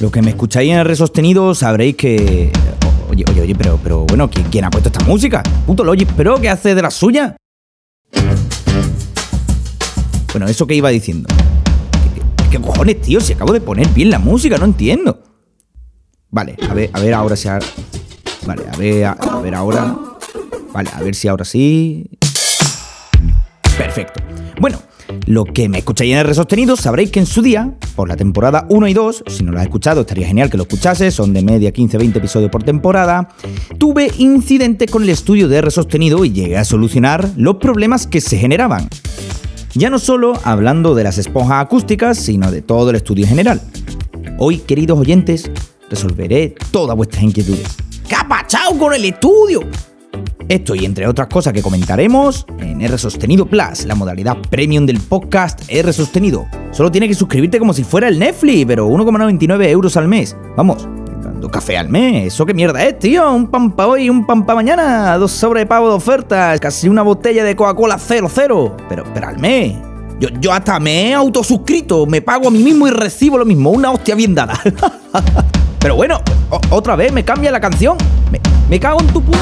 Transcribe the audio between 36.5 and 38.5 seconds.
a solucionar los problemas que se